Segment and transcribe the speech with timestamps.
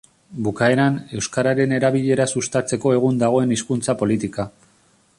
[0.45, 4.49] Bukaeran, euskararen erabilera sustatzeko egun dagoen hizkuntza-politika.